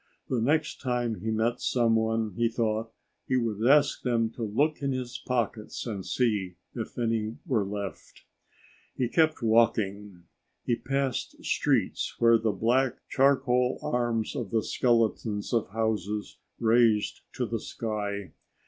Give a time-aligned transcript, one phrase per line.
[0.29, 2.91] The next time he met someone, he thought,
[3.27, 8.23] he would ask them to look in his pockets and see if any were left.
[8.95, 10.23] He kept walking.
[10.65, 17.45] He passed streets where the black, charcoal arms of the skeletons of houses raised to
[17.45, 18.31] the sky.